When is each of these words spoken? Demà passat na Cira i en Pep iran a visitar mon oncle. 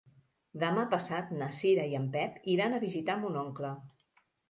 Demà 0.63 0.85
passat 0.93 1.29
na 1.43 1.51
Cira 1.59 1.85
i 1.93 1.95
en 2.01 2.09
Pep 2.17 2.43
iran 2.57 2.75
a 2.75 2.83
visitar 2.89 3.23
mon 3.25 3.43
oncle. 3.47 3.79